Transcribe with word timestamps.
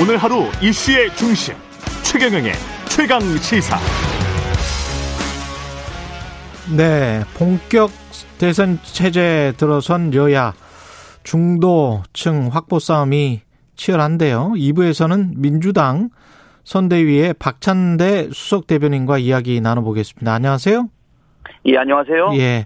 오늘 0.00 0.16
하루 0.16 0.44
이슈의 0.62 1.14
중심 1.14 1.54
최경영의 2.02 2.52
최강 2.88 3.20
시사. 3.20 3.76
네, 6.74 7.22
본격 7.36 7.90
대선 8.38 8.78
체제 8.82 9.52
들어선 9.58 10.14
여야 10.14 10.54
중도층 11.22 12.48
확보 12.50 12.78
싸움이 12.78 13.42
치열한데요. 13.76 14.52
2부에서는 14.56 15.32
민주당 15.36 16.08
선대위의 16.64 17.34
박찬대 17.34 18.30
수석 18.32 18.66
대변인과 18.66 19.18
이야기 19.18 19.60
나눠보겠습니다. 19.60 20.32
안녕하세요. 20.32 20.88
예, 21.66 21.76
안녕하세요. 21.76 22.30
예. 22.36 22.64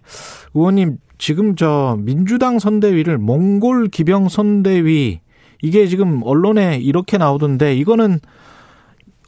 의원님, 0.55 0.99
지금 1.19 1.57
저 1.57 1.97
민주당 1.99 2.61
선대위를 2.61 3.19
몽골 3.19 3.89
기병 3.89 4.29
선대위 4.29 5.24
이게 5.65 5.87
지금 5.87 6.21
언론에 6.25 6.77
이렇게 6.77 7.17
나오던데 7.17 7.75
이거는 7.75 8.19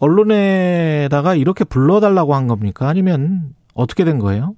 언론에다가 0.00 1.34
이렇게 1.34 1.64
불러달라고 1.64 2.34
한 2.34 2.46
겁니까? 2.46 2.86
아니면 2.88 3.54
어떻게 3.72 4.04
된 4.04 4.18
거예요? 4.18 4.54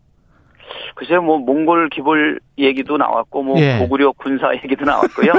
글쎄요, 0.96 1.22
뭐 1.22 1.38
몽골 1.38 1.90
기볼 1.90 2.40
얘기도 2.58 2.96
나왔고, 2.96 3.44
뭐 3.44 3.60
예. 3.60 3.78
고구려 3.78 4.10
군사 4.12 4.52
얘기도 4.56 4.84
나왔고요. 4.84 5.32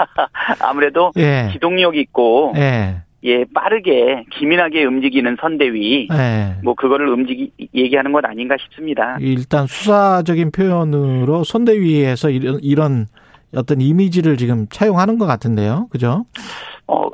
아무래도 0.64 1.12
예. 1.18 1.50
기동력 1.52 1.96
있고, 1.96 2.54
예. 2.56 3.02
예, 3.24 3.44
빠르게 3.54 4.24
기민하게 4.32 4.84
움직이는 4.84 5.36
선대위, 5.38 6.08
예. 6.10 6.56
뭐 6.62 6.72
그거를 6.74 7.08
움직이 7.08 7.50
얘기하는 7.74 8.12
것 8.12 8.24
아닌가 8.24 8.56
싶습니다. 8.58 9.18
일단 9.20 9.66
수사적인 9.66 10.50
표현으로 10.50 11.44
선대위에서 11.44 12.30
이런, 12.30 12.58
이런 12.62 13.06
어떤 13.56 13.80
이미지를 13.80 14.36
지금 14.36 14.66
차용하는 14.68 15.18
것 15.18 15.26
같은데요. 15.26 15.88
그죠? 15.90 16.26
어, 16.86 17.08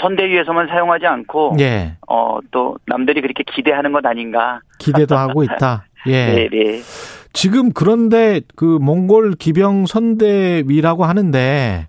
선대위에서만 0.00 0.68
사용하지 0.68 1.06
않고, 1.06 1.56
예. 1.60 1.96
어, 2.08 2.38
또 2.50 2.76
남들이 2.86 3.20
그렇게 3.20 3.44
기대하는 3.44 3.92
것 3.92 4.04
아닌가. 4.04 4.60
기대도 4.78 5.16
하고 5.16 5.44
있다. 5.44 5.86
예. 6.08 6.34
네, 6.34 6.48
네. 6.50 6.82
지금 7.32 7.72
그런데 7.72 8.40
그 8.56 8.64
몽골 8.64 9.36
기병 9.38 9.86
선대위라고 9.86 11.04
하는데 11.04 11.88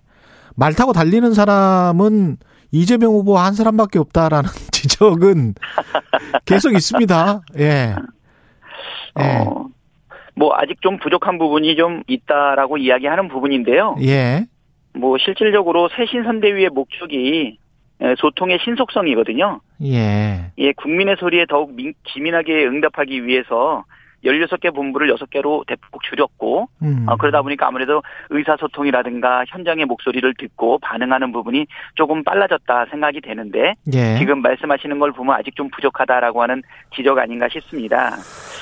말 0.56 0.74
타고 0.74 0.92
달리는 0.92 1.34
사람은 1.34 2.38
이재명 2.70 3.12
후보 3.12 3.38
한 3.38 3.52
사람밖에 3.52 3.98
없다라는 3.98 4.48
지적은 4.72 5.54
계속 6.44 6.72
있습니다. 6.72 7.42
예. 7.58 7.94
예. 9.20 9.44
어, 9.46 9.63
뭐 10.36 10.52
아직 10.54 10.80
좀 10.82 10.98
부족한 10.98 11.38
부분이 11.38 11.76
좀 11.76 12.02
있다라고 12.06 12.76
이야기하는 12.78 13.28
부분인데요. 13.28 13.96
예. 14.02 14.44
뭐 14.94 15.16
실질적으로 15.18 15.88
쇄신 15.96 16.24
선대위의 16.24 16.70
목적이 16.70 17.58
에, 18.00 18.14
소통의 18.18 18.58
신속성이거든요. 18.64 19.60
예. 19.84 20.50
예, 20.58 20.72
국민의 20.72 21.16
소리에 21.18 21.46
더욱 21.46 21.72
민- 21.74 21.94
기민하게 22.04 22.66
응답하기 22.66 23.24
위해서 23.26 23.84
16개 24.24 24.74
본부를 24.74 25.14
6개로 25.14 25.66
대폭 25.66 26.02
줄였고, 26.02 26.68
음. 26.82 27.06
어, 27.08 27.16
그러다 27.16 27.42
보니까 27.42 27.66
아무래도 27.66 28.02
의사소통이라든가 28.30 29.44
현장의 29.48 29.84
목소리를 29.86 30.34
듣고 30.38 30.78
반응하는 30.78 31.32
부분이 31.32 31.66
조금 31.94 32.24
빨라졌다 32.24 32.86
생각이 32.90 33.20
되는데, 33.20 33.74
예. 33.92 34.16
지금 34.18 34.42
말씀하시는 34.42 34.98
걸 34.98 35.12
보면 35.12 35.34
아직 35.34 35.54
좀 35.56 35.68
부족하다라고 35.70 36.42
하는 36.42 36.62
지적 36.94 37.18
아닌가 37.18 37.48
싶습니다. 37.48 38.16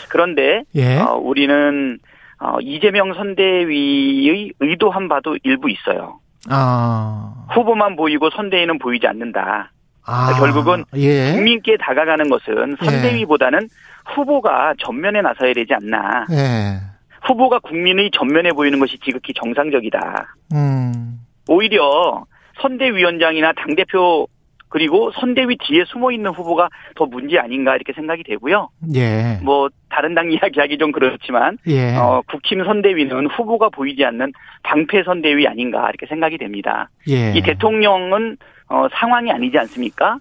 그런데, 0.08 0.64
예. 0.74 0.98
어, 0.98 1.14
우리는 1.16 1.98
어, 2.42 2.58
이재명 2.60 3.14
선대위의 3.14 4.52
의도한 4.58 5.08
바도 5.08 5.36
일부 5.44 5.70
있어요. 5.70 6.18
아. 6.50 7.46
후보만 7.50 7.94
보이고 7.94 8.30
선대위는 8.30 8.80
보이지 8.80 9.06
않는다. 9.06 9.70
아. 10.04 10.34
결국은 10.38 10.84
예. 10.96 11.32
국민께 11.32 11.76
다가가는 11.76 12.28
것은 12.28 12.76
선대위보다는 12.82 13.68
후보가 14.06 14.74
전면에 14.78 15.22
나서야 15.22 15.52
되지 15.54 15.74
않나. 15.74 16.26
예. 16.32 16.80
후보가 17.22 17.60
국민의 17.60 18.10
전면에 18.12 18.50
보이는 18.50 18.78
것이 18.78 18.98
지극히 18.98 19.32
정상적이다. 19.34 20.34
음. 20.54 21.20
오히려 21.48 22.24
선대위원장이나 22.60 23.52
당대표 23.52 24.26
그리고 24.72 25.12
선대위 25.12 25.58
뒤에 25.58 25.84
숨어 25.86 26.12
있는 26.12 26.30
후보가 26.30 26.70
더 26.96 27.04
문제 27.04 27.38
아닌가 27.38 27.76
이렇게 27.76 27.92
생각이 27.92 28.24
되고요. 28.24 28.70
예. 28.94 29.38
뭐 29.42 29.68
다른 29.90 30.14
당 30.14 30.32
이야기하기 30.32 30.78
좀 30.78 30.92
그렇지만 30.92 31.58
예. 31.66 31.94
어, 31.94 32.22
국힘 32.26 32.64
선대위는 32.64 33.26
후보가 33.26 33.68
보이지 33.68 34.02
않는 34.06 34.32
방패 34.62 35.02
선대위 35.04 35.46
아닌가 35.46 35.80
이렇게 35.90 36.06
생각이 36.06 36.38
됩니다. 36.38 36.88
예. 37.08 37.32
이 37.34 37.42
대통령은 37.42 38.38
어, 38.68 38.86
상황이 38.94 39.30
아니지 39.30 39.58
않습니까? 39.58 40.18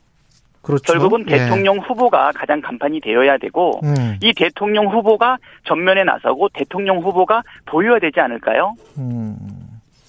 그렇죠. 0.62 0.94
결국은 0.94 1.26
예. 1.28 1.38
대통령 1.38 1.80
후보가 1.80 2.32
가장 2.36 2.62
간판이 2.62 3.02
되어야 3.02 3.38
되고 3.38 3.80
음. 3.84 4.18
이 4.22 4.34
대통령 4.34 4.88
후보가 4.88 5.38
전면에 5.66 6.04
나서고 6.04 6.50
대통령 6.50 7.00
후보가 7.00 7.44
보여야 7.66 8.00
되지 8.00 8.20
않을까요? 8.20 8.76
음. 8.98 9.38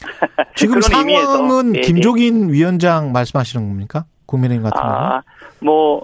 지금 0.56 0.80
그런 0.80 1.00
의미에서, 1.00 1.36
상황은 1.36 1.72
네, 1.72 1.80
김종인 1.80 2.50
위원장 2.50 3.12
말씀하시는 3.12 3.66
겁니까? 3.66 4.04
국민의힘 4.26 4.64
같은 4.64 4.80
경우? 4.80 4.92
아, 4.92 5.22
뭐 5.60 6.02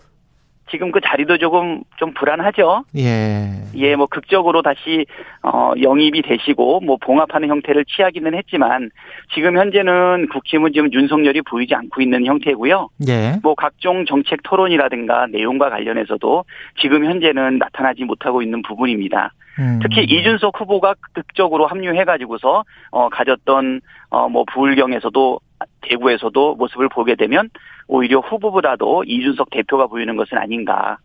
지금 0.70 0.90
그 0.90 1.00
자리도 1.00 1.38
조금 1.38 1.82
좀 1.98 2.12
불안하죠. 2.14 2.84
예. 2.96 3.50
예, 3.74 3.96
뭐 3.96 4.06
극적으로 4.06 4.62
다시 4.62 5.06
어 5.42 5.72
영입이 5.80 6.22
되시고 6.22 6.80
뭐 6.80 6.96
봉합하는 7.00 7.48
형태를 7.48 7.84
취하기는 7.84 8.34
했지만 8.34 8.90
지금 9.34 9.56
현재는 9.56 10.28
국힘은 10.32 10.72
지금 10.72 10.92
윤석열이 10.92 11.42
보이지 11.42 11.74
않고 11.74 12.02
있는 12.02 12.26
형태고요. 12.26 12.88
예. 13.08 13.34
뭐 13.42 13.54
각종 13.54 14.04
정책 14.06 14.42
토론이라든가 14.42 15.26
내용과 15.26 15.70
관련해서도 15.70 16.44
지금 16.80 17.04
현재는 17.04 17.58
나타나지 17.58 18.04
못하고 18.04 18.42
있는 18.42 18.62
부분입니다. 18.62 19.32
음. 19.58 19.80
특히 19.82 20.04
이준석 20.04 20.60
후보가 20.60 20.94
극적으로 21.12 21.66
합류해가지고서 21.66 22.64
어 22.90 23.08
가졌던 23.08 23.80
어뭐 24.10 24.44
부울경에서도 24.52 25.40
대구에서도 25.82 26.54
모습을 26.56 26.88
보게 26.88 27.14
되면 27.14 27.50
오히려 27.88 28.20
후보보다도 28.20 29.04
이준석 29.04 29.50
대표가 29.50 29.86
보이는 29.86 30.14
것은 30.16 30.38
아닌가. 30.38 30.98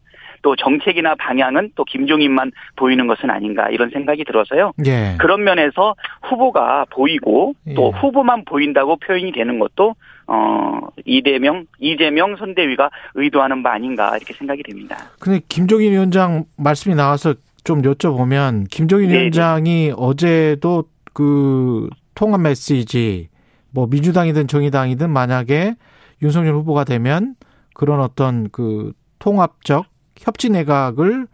또 0.44 0.58
정책이나 0.58 1.16
방향은 1.16 1.72
또 1.76 1.86
김종인만 1.86 2.52
보이는 2.76 3.08
것은 3.08 3.32
아닌가 3.32 3.70
이런 3.70 3.90
생각이 3.90 4.26
들어서요. 4.26 4.74
예. 4.86 5.16
그런 5.18 5.44
면에서 5.46 5.96
후보가 6.22 6.88
보이고 6.92 7.56
또 7.76 7.94
예. 7.96 8.00
후보만 8.00 8.44
보인다고 8.44 8.98
표현이 8.98 9.32
되는 9.32 9.58
것도 9.58 9.96
어 10.28 10.80
이대명 11.06 11.66
이재명 11.80 12.36
선대위가 12.36 12.90
의도하는 13.16 13.64
바 13.64 13.72
아닌가 13.72 14.16
이렇게 14.18 14.34
생각이 14.34 14.64
됩니다. 14.64 14.98
근데 15.20 15.40
김종인 15.48 15.94
위원장 15.94 16.44
말씀이 16.58 16.94
나와서 16.94 17.36
좀 17.64 17.82
여쭤보면 17.82 18.70
김종인 18.70 19.08
네네. 19.08 19.20
위원장이 19.20 19.94
어제도 19.96 20.84
그 21.14 21.90
통합 22.16 22.42
메시지 22.42 23.30
뭐 23.72 23.88
민주당이든 23.88 24.48
정의당이든 24.48 25.10
만약에 25.10 25.76
윤석열 26.24 26.56
후보가 26.56 26.86
되면 26.86 27.36
그런 27.74 28.00
어떤 28.00 28.50
그 28.50 28.94
통합적 29.20 29.86
협치 30.18 30.50
내각을 30.50 31.28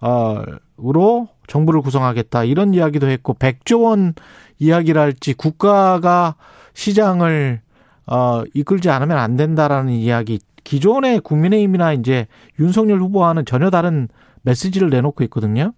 어으로 0.00 1.28
정부를 1.46 1.80
구성하겠다 1.80 2.44
이런 2.44 2.74
이야기도 2.74 3.08
했고 3.08 3.34
100조 3.34 3.84
원 3.84 4.14
이야기를 4.58 5.00
할지 5.00 5.34
국가가 5.34 6.36
시장을 6.74 7.60
어 8.06 8.42
이끌지 8.52 8.90
않으면 8.90 9.16
안 9.16 9.36
된다라는 9.36 9.92
이야기 9.92 10.38
기존의 10.64 11.20
국민의힘이나 11.20 11.92
이제 11.92 12.26
윤석열 12.58 13.00
후보와는 13.00 13.44
전혀 13.44 13.70
다른 13.70 14.08
메시지를 14.42 14.90
내놓고 14.90 15.24
있거든요. 15.24 15.72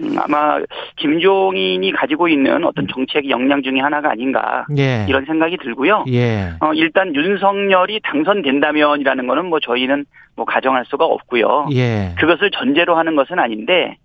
음, 0.00 0.16
아마 0.18 0.58
김종인이 0.96 1.92
가지고 1.92 2.28
있는 2.28 2.64
어떤 2.64 2.86
정책 2.88 3.28
역량 3.28 3.62
중에 3.62 3.80
하나가 3.80 4.10
아닌가 4.10 4.66
예. 4.76 5.06
이런 5.08 5.24
생각이 5.24 5.56
들고요. 5.58 6.04
예. 6.08 6.50
어, 6.60 6.72
일단 6.74 7.14
윤석열이 7.14 8.00
당선된다면이라는 8.04 9.26
거는 9.26 9.46
뭐 9.46 9.60
저희는 9.60 10.06
뭐 10.36 10.44
가정할 10.44 10.84
수가 10.86 11.04
없고요. 11.04 11.68
예. 11.72 12.14
그것을 12.18 12.50
전제로 12.50 12.96
하는 12.96 13.16
것은 13.16 13.38
아닌데 13.38 13.96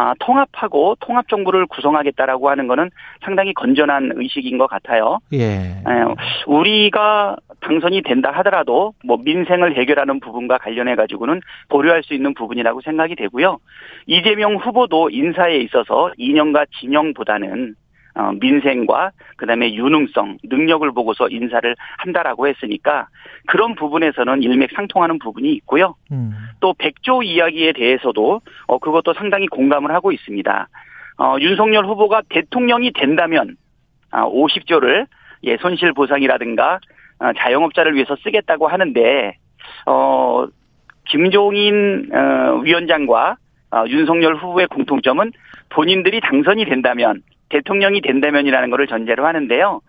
아, 0.00 0.14
통합하고 0.18 0.96
통합 1.00 1.28
정부를 1.28 1.66
구성하겠다라고 1.66 2.48
하는 2.48 2.66
거는 2.68 2.88
상당히 3.22 3.52
건전한 3.52 4.12
의식인 4.14 4.56
것 4.56 4.66
같아요. 4.66 5.18
예. 5.34 5.44
에, 5.44 5.82
우리가 6.46 7.36
당선이 7.60 8.00
된다 8.02 8.30
하더라도 8.36 8.94
뭐 9.04 9.18
민생을 9.22 9.76
해결하는 9.76 10.20
부분과 10.20 10.56
관련해 10.56 10.94
가지고는 10.94 11.40
고려할 11.68 12.02
수 12.02 12.14
있는 12.14 12.32
부분이라고 12.32 12.80
생각이 12.80 13.14
되고요. 13.14 13.58
이재명 14.06 14.56
후보도 14.56 15.10
인사에 15.10 15.58
있어서 15.58 16.10
이념과 16.16 16.64
진영보다는 16.80 17.74
어, 18.14 18.32
민생과 18.40 19.12
그다음에 19.36 19.72
유능성, 19.74 20.38
능력을 20.44 20.90
보고서 20.92 21.28
인사를 21.28 21.76
한다라고 21.98 22.48
했으니까 22.48 23.08
그런 23.46 23.74
부분에서는 23.74 24.42
일맥상통하는 24.42 25.18
부분이 25.18 25.52
있고요. 25.52 25.94
음. 26.12 26.32
또 26.60 26.74
100조 26.74 27.24
이야기에 27.24 27.72
대해서도 27.72 28.40
어 28.66 28.78
그것도 28.78 29.14
상당히 29.14 29.46
공감을 29.46 29.92
하고 29.92 30.12
있습니다. 30.12 30.68
어 31.18 31.36
윤석열 31.40 31.86
후보가 31.86 32.22
대통령이 32.28 32.92
된다면 32.92 33.56
아 34.10 34.24
50조를 34.24 35.06
예 35.44 35.56
손실 35.58 35.92
보상이라든가 35.92 36.80
어, 37.20 37.32
자영업자를 37.36 37.94
위해서 37.94 38.16
쓰겠다고 38.16 38.68
하는데 38.68 39.36
어 39.86 40.46
김종인 41.06 42.10
어, 42.12 42.60
위원장과 42.62 43.36
어, 43.72 43.84
윤석열 43.86 44.36
후보의 44.36 44.66
공통점은 44.66 45.32
본인들이 45.70 46.20
당선이 46.20 46.64
된다면 46.64 47.22
대통령이 47.60 48.00
된다면이라는 48.00 48.70
것을 48.70 48.86
전제로 48.86 49.26
하는데요. 49.26 49.80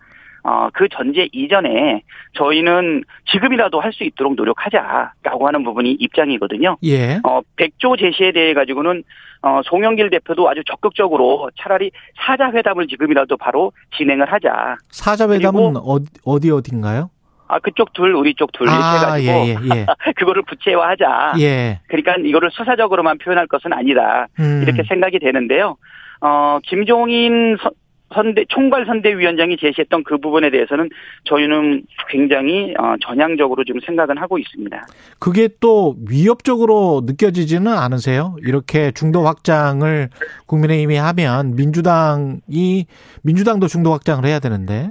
어, 0.44 0.68
그 0.72 0.88
전제 0.88 1.28
이전에 1.32 2.02
저희는 2.34 3.04
지금이라도 3.30 3.80
할 3.80 3.92
수 3.92 4.02
있도록 4.04 4.34
노력하자라고 4.34 5.46
하는 5.46 5.62
부분이 5.62 5.92
입장이거든요. 5.92 6.76
예. 6.82 7.20
어, 7.22 7.40
100조 7.56 7.98
제시에 7.98 8.32
대해 8.32 8.52
가지고는 8.54 9.04
어, 9.42 9.60
송영길 9.64 10.10
대표도 10.10 10.48
아주 10.48 10.62
적극적으로 10.64 11.50
차라리 11.60 11.90
사자회담을 12.26 12.86
지금이라도 12.88 13.36
바로 13.36 13.70
진행을 13.96 14.32
하자. 14.32 14.76
사자회담은 14.90 15.76
어디, 15.76 16.06
어디 16.24 16.50
어딘가요? 16.50 17.10
아, 17.48 17.58
그쪽 17.58 17.92
둘, 17.92 18.14
우리 18.14 18.34
쪽 18.34 18.50
둘, 18.52 18.66
아, 18.68 19.16
이렇게 19.18 19.28
해가지고. 19.28 19.66
예, 19.74 19.76
예, 19.80 19.86
그거를 20.16 20.42
구체화하자. 20.42 21.34
예. 21.38 21.42
예. 21.42 21.80
그러니까 21.86 22.16
이거를 22.16 22.50
수사적으로만 22.50 23.18
표현할 23.18 23.46
것은 23.46 23.72
아니다. 23.74 24.26
음. 24.40 24.62
이렇게 24.64 24.82
생각이 24.88 25.18
되는데요. 25.18 25.76
어, 26.22 26.58
김종인 26.62 27.56
선- 27.60 27.72
선대, 28.14 28.44
총괄 28.48 28.84
선대위원장이 28.84 29.56
제시했던 29.56 30.04
그 30.04 30.18
부분에 30.18 30.50
대해서는 30.50 30.90
저희는 31.24 31.82
굉장히 32.10 32.74
어, 32.78 32.94
전향적으로 33.00 33.64
지금 33.64 33.80
생각은 33.80 34.18
하고 34.18 34.36
있습니다. 34.38 34.86
그게 35.18 35.48
또 35.60 35.96
위협적으로 36.10 37.02
느껴지지는 37.06 37.72
않으세요? 37.72 38.36
이렇게 38.42 38.90
중도 38.92 39.22
확장을 39.22 40.10
국민의힘이 40.46 40.96
하면 40.96 41.56
민주당이 41.56 42.84
민주당도 43.22 43.66
중도 43.68 43.92
확장을 43.92 44.22
해야 44.26 44.40
되는데. 44.40 44.90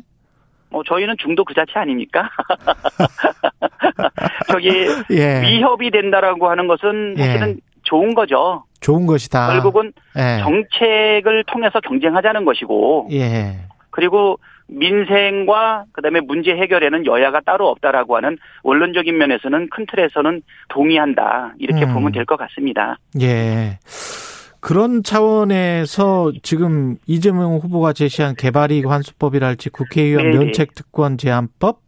뭐 0.72 0.81
저희는 0.83 1.16
중도 1.19 1.44
그 1.45 1.54
자체 1.54 1.74
아닙니까? 1.75 2.28
저기 4.51 4.69
예. 5.12 5.42
위협이 5.42 5.92
된다라고 5.92 6.50
하는 6.50 6.68
것은 6.68 7.16
예. 7.18 7.24
사실은 7.24 7.60
좋은 7.83 8.13
거죠. 8.16 8.63
좋은 8.81 9.06
것이다. 9.06 9.48
결국은 9.54 9.94
예. 10.18 10.39
정책을 10.42 11.44
통해서 11.48 11.80
경쟁하자는 11.80 12.44
것이고 12.45 13.07
예. 13.12 13.60
그리고 13.92 14.39
민생과 14.68 15.86
그다음에 15.92 16.19
문제 16.22 16.51
해결에는 16.51 17.06
여야가 17.06 17.42
따로 17.42 17.68
없다라고 17.69 18.16
하는 18.16 18.38
원론적인 18.63 19.18
면에서는 19.18 19.69
큰 19.69 19.86
틀에서는 19.86 20.42
동의한다 20.69 21.54
이렇게 21.60 21.86
음. 21.86 21.94
보면 21.94 22.12
될 22.12 22.25
것 22.25 22.38
같습니다. 22.38 22.98
예. 23.22 23.80
그런 24.62 25.01
차원에서 25.04 26.31
지금 26.44 26.98
이재명 27.07 27.56
후보가 27.57 27.94
제시한 27.94 28.36
개발이익 28.36 28.88
환수법이랄지 28.89 29.72
국회의원 29.72 30.31
네네. 30.31 30.38
면책 30.45 30.75
특권 30.75 31.18
제한법, 31.18 31.80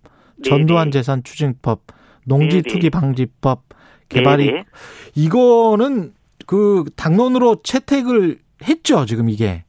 네네. 0.44 0.50
전두환 0.50 0.92
재산 0.92 1.24
추징법, 1.24 1.82
농지 2.26 2.64
투기 2.64 2.90
방지법, 2.90 3.62
개발이익 4.10 4.52
네네. 4.52 4.66
이거는 5.16 6.14
그 6.46 6.86
당론으로 6.96 7.62
채택을 7.64 8.40
했죠, 8.64 9.06
지금 9.06 9.30
이게. 9.30 9.64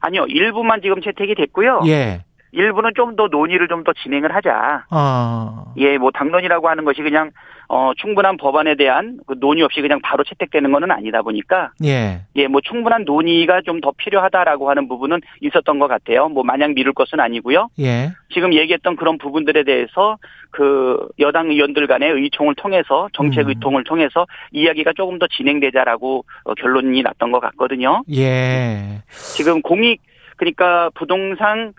아니요 0.00 0.26
일부만 0.26 0.80
지금 0.82 1.00
채택이 1.00 1.34
됐고요. 1.34 1.82
예. 1.86 2.24
일부는 2.52 2.92
좀 2.94 3.16
더 3.16 3.28
논의를 3.28 3.68
좀 3.68 3.84
더 3.84 3.92
진행을 3.92 4.34
하자. 4.34 4.84
아. 4.90 5.64
예, 5.76 5.98
뭐 5.98 6.10
당론이라고 6.12 6.68
하는 6.68 6.84
것이 6.84 7.02
그냥 7.02 7.30
어 7.68 7.92
충분한 7.96 8.36
법안에 8.36 8.74
대한 8.76 9.18
그 9.26 9.34
논의 9.40 9.62
없이 9.62 9.80
그냥 9.80 10.00
바로 10.02 10.22
채택되는 10.24 10.70
것은 10.70 10.90
아니다 10.90 11.22
보니까 11.22 11.70
예. 11.84 12.20
예, 12.36 12.46
뭐 12.46 12.60
충분한 12.60 13.04
논의가 13.04 13.62
좀 13.62 13.80
더 13.80 13.92
필요하다라고 13.96 14.70
하는 14.70 14.86
부분은 14.88 15.20
있었던 15.40 15.78
것 15.78 15.88
같아요. 15.88 16.28
뭐 16.28 16.44
마냥 16.44 16.74
미룰 16.74 16.92
것은 16.92 17.18
아니고요. 17.20 17.68
예. 17.80 18.12
지금 18.32 18.52
얘기했던 18.54 18.96
그런 18.96 19.18
부분들에 19.18 19.64
대해서 19.64 20.18
그 20.50 21.08
여당 21.18 21.50
의원들 21.50 21.86
간의 21.86 22.10
의총을 22.12 22.54
통해서 22.54 23.08
정책 23.12 23.46
음. 23.46 23.48
의통을 23.48 23.84
통해서 23.84 24.26
이야기가 24.52 24.92
조금 24.94 25.18
더 25.18 25.26
진행되자라고 25.26 26.24
어, 26.44 26.54
결론이 26.54 27.02
났던 27.02 27.32
것 27.32 27.40
같거든요. 27.40 28.02
예. 28.14 29.02
지금 29.08 29.62
공익 29.62 30.00
그러니까 30.36 30.90
부동산 30.94 31.72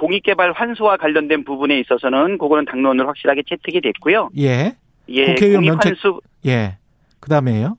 공익개발 0.00 0.52
환수와 0.52 0.96
관련된 0.98 1.44
부분에 1.44 1.78
있어서는 1.80 2.38
그거는 2.38 2.64
당론을 2.66 3.06
확실하게 3.08 3.42
채택이 3.48 3.80
됐고요. 3.80 4.30
예. 4.38 4.76
예, 5.08 5.26
국회의원 5.26 5.62
공익 5.64 5.70
면책- 5.78 5.86
환수 5.86 6.20
예. 6.46 6.76
그 7.20 7.30
다음에요. 7.30 7.78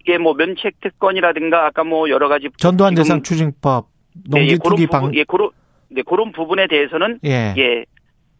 이게 0.00 0.18
뭐 0.18 0.34
면책 0.34 0.80
특권이라든가 0.80 1.66
아까 1.66 1.82
뭐 1.84 2.08
여러 2.10 2.28
가지 2.28 2.48
전두환 2.58 2.94
재산 2.94 3.22
추징법, 3.22 3.88
농지 4.28 4.58
투기 4.58 4.86
부분, 4.86 5.00
방 5.08 5.14
예, 5.14 5.24
그런 5.24 5.50
네, 5.88 6.02
그런 6.02 6.32
부분에 6.32 6.66
대해서는 6.66 7.20
예. 7.24 7.54
예, 7.56 7.84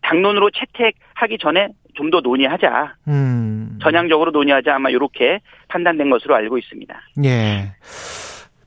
당론으로 0.03 0.50
채택하기 0.50 1.38
전에 1.41 1.69
좀 1.97 2.11
더 2.11 2.21
논의하자. 2.21 2.97
음. 3.06 3.79
전향적으로 3.81 4.32
논의하자 4.32 4.75
아마 4.75 4.91
이렇게 4.91 5.38
판단된 5.69 6.11
것으로 6.11 6.35
알고 6.35 6.59
있습니다. 6.59 6.94
예. 7.25 7.71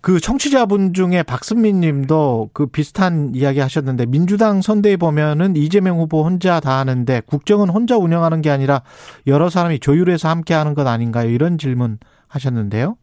그 0.02 0.20
청취자분 0.20 0.94
중에 0.94 1.24
박승민 1.24 1.80
님도 1.82 2.50
그 2.54 2.68
비슷한 2.68 3.32
이야기 3.34 3.60
하셨는데 3.60 4.06
민주당 4.06 4.62
선대에 4.62 4.98
보면은 4.98 5.56
이재명 5.56 5.98
후보 5.98 6.24
혼자 6.24 6.60
다 6.60 6.80
하는데 6.80 7.22
국정은 7.26 7.70
혼자 7.70 7.98
운영하는 7.98 8.42
게 8.42 8.50
아니라 8.50 8.82
여러 9.26 9.50
사람이 9.50 9.80
조율해서 9.80 10.30
함께 10.30 10.54
하는 10.54 10.74
것 10.74 10.86
아닌가요? 10.88 11.30
이런 11.30 11.58
질문 11.58 11.98
하셨는데요. 12.28 12.96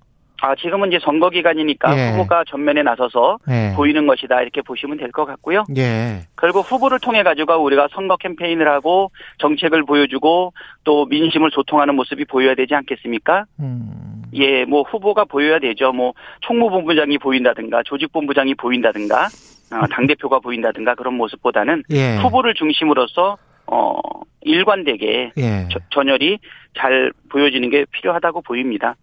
아, 0.43 0.55
지금은 0.57 0.89
이제 0.89 0.99
선거 1.03 1.31
기간이니까 1.31 1.97
예. 1.97 2.11
후보가 2.11 2.45
전면에 2.49 2.83
나서서 2.83 3.39
예. 3.49 3.73
보이는 3.75 4.07
것이다 4.07 4.43
이렇게 4.43 4.61
보시면 4.61 4.99
될 4.99 5.11
것 5.11 5.25
같고요. 5.25 5.65
예. 5.77 6.27
결국 6.37 6.71
후보를 6.71 6.99
통해 7.01 7.23
가지고 7.23 7.55
우리가 7.63 7.89
선거 7.93 8.17
캠페인을 8.19 8.69
하고 8.69 9.11
정책을 9.39 9.85
보여주고 9.85 10.53
또 10.83 11.07
민심을 11.07 11.51
소통하는 11.53 11.95
모습이 11.95 12.27
보여야 12.27 12.55
되지 12.55 12.75
않겠습니까? 12.75 13.47
음. 13.61 14.04
예, 14.35 14.65
뭐 14.65 14.83
후보가 14.83 15.25
보여야 15.25 15.59
되죠. 15.59 15.93
뭐 15.93 16.13
총무본부장이 16.41 17.19
보인다든가 17.19 17.83
조직본부장이 17.85 18.55
보인다든가 18.55 19.27
어, 19.73 19.87
당 19.91 20.07
대표가 20.07 20.39
보인다든가 20.41 20.95
그런 20.95 21.15
모습보다는 21.15 21.83
예. 21.91 22.17
후보를 22.19 22.55
중심으로서 22.55 23.37
어 23.67 23.99
일관되게 24.43 25.33
예. 25.39 25.69
저- 25.73 25.79
전열이 25.91 26.39
잘 26.79 27.13
보여지는 27.31 27.71
게 27.71 27.85
필요하다고 27.93 28.43
보입니다. 28.43 28.95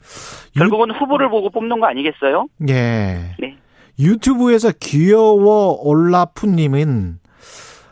결국은 0.56 0.92
후보를 0.92 1.30
보고 1.30 1.50
뽑는 1.50 1.80
거 1.80 1.88
아니겠어요? 1.88 2.45
예. 2.69 3.18
네. 3.39 3.57
유튜브에서 4.00 4.72
귀여워 4.80 5.77
올라프님은 5.81 7.19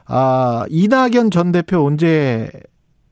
아 0.08 0.66
이낙연 0.70 1.32
전 1.32 1.52
대표 1.52 1.86
언제 1.86 2.50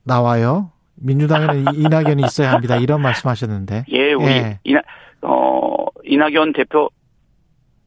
나와요? 0.04 0.72
민주당에는 1.02 1.74
이- 1.74 1.80
이낙연이 1.82 2.24
있어야 2.26 2.52
합니다. 2.52 2.78
이런 2.78 3.02
말씀하셨는데. 3.02 3.86
예, 3.90 4.14
우리 4.14 4.26
예. 4.28 4.60
이낙 4.64 4.84
어 5.22 5.86
이낙연 6.04 6.54
대표 6.54 6.90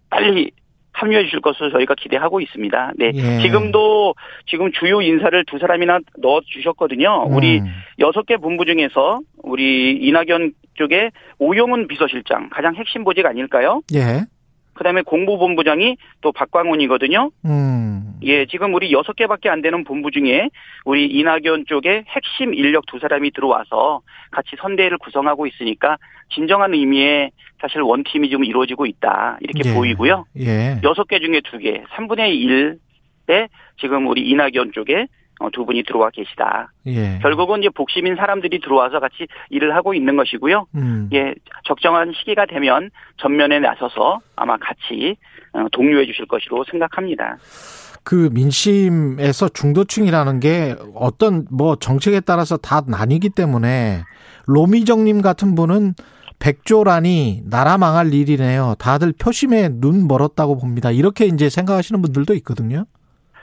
빨리 0.09 0.51
합류해 0.93 1.25
주실 1.25 1.41
것을 1.41 1.71
저희가 1.71 1.95
기대하고 1.95 2.41
있습니다. 2.41 2.93
네. 2.99 3.13
예. 3.15 3.39
지금도 3.41 4.15
지금 4.47 4.71
주요 4.73 5.01
인사를 5.01 5.45
두 5.47 5.59
사람이나 5.59 6.01
넣어 6.19 6.41
주셨거든요. 6.45 7.27
우리 7.29 7.61
음. 7.61 7.67
여섯 8.01 8.27
개 8.27 8.37
본부 8.37 8.65
중에서 8.65 9.21
우리 9.43 9.97
이낙연 9.97 10.53
쪽에 10.75 11.11
오용훈 11.39 11.87
비서실장 11.89 12.51
가장 12.51 12.75
핵심 12.75 13.05
보직 13.05 13.25
아닐까요? 13.25 13.83
예. 13.95 14.25
그다음에 14.81 15.03
공보본부장이 15.03 15.99
또 16.23 16.33
박광훈이거든요. 16.33 17.31
음. 17.45 18.15
예, 18.23 18.47
지금 18.47 18.73
우리 18.73 18.93
여섯 18.93 19.15
개밖에 19.15 19.51
안 19.51 19.61
되는 19.61 19.85
본부 19.85 20.11
중에 20.11 20.49
우리 20.87 21.07
이낙연 21.07 21.67
쪽에 21.67 22.05
핵심 22.09 22.55
인력 22.55 22.87
두 22.87 22.99
사람이 22.99 23.33
들어와서 23.33 24.01
같이 24.31 24.57
선대를 24.59 24.97
구성하고 24.97 25.47
있으니까 25.47 25.99
진정한 26.35 26.73
의미의 26.73 27.31
사실 27.61 27.83
원팀이 27.83 28.31
지금 28.31 28.43
이루어지고 28.43 28.87
있다. 28.87 29.37
이렇게 29.41 29.69
예. 29.69 29.75
보이고요. 29.75 30.25
예. 30.39 30.81
여섯 30.83 31.07
개 31.07 31.19
중에 31.19 31.43
두 31.45 31.59
개, 31.59 31.83
3분의 31.97 32.79
1에 33.29 33.49
지금 33.79 34.07
우리 34.07 34.23
이낙연 34.31 34.73
쪽에 34.73 34.95
어, 34.95 35.07
두 35.53 35.65
분이 35.65 35.85
들어와 35.85 36.11
계시다. 36.11 36.73
예. 36.87 37.19
결국은 37.23 37.61
이제 37.61 37.69
복심인 37.71 38.17
사람들이 38.17 38.61
들어와서 38.61 39.01
같이 39.01 39.27
일을 39.49 39.75
하고 39.75 39.95
있는 39.95 40.17
것이고요. 40.17 40.67
음. 40.75 41.09
예, 41.13 41.35
적정한 41.65 42.13
시기가 42.15 42.47
되면 42.47 42.91
전면에 43.17 43.59
나서서 43.59 44.21
아마 44.37 44.57
같이 44.59 45.17
어, 45.53 45.67
동료해 45.73 46.07
주실 46.07 46.27
것으로 46.27 46.65
생각합니다. 46.71 47.39
그 48.05 48.31
민심에서 48.33 49.49
중도층이라는 49.49 50.41
게 50.41 50.77
어떤 50.95 51.47
뭐 51.51 51.77
정책에 51.77 52.21
따라서 52.21 52.57
다 52.57 52.83
나뉘기 52.87 53.31
때문에 53.31 54.03
로미정님 54.47 55.23
같은 55.23 55.55
분은 55.55 55.95
백조라니 56.39 57.43
나라 57.45 57.77
망할 57.77 58.15
일이네요. 58.15 58.75
다들 58.79 59.13
표심에 59.13 59.69
눈 59.73 60.09
멀었다고 60.09 60.59
봅니다. 60.59 60.91
이렇게 60.91 61.27
이제 61.27 61.51
생각하시는 61.51 62.01
분들도 62.01 62.35
있거든요. 62.37 62.87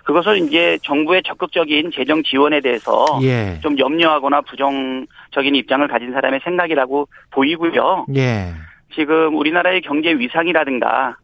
그것은 0.07 0.47
이제 0.47 0.77
정부의 0.83 1.21
적극적인 1.23 1.91
재정 1.93 2.23
지원에 2.23 2.61
대해서 2.61 3.05
예. 3.23 3.59
좀 3.61 3.77
염려하거나 3.77 4.39
부정적인 4.39 5.53
입장을 5.53 5.85
가진 5.89 6.13
사람의 6.13 6.39
생각이라고 6.45 7.09
보이고요. 7.31 8.05
예. 8.15 8.53
지금 8.95 9.35
우리나라의 9.35 9.81
경제 9.81 10.11
위상이라든가 10.13 11.17